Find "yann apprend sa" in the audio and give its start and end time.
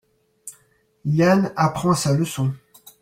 1.05-2.11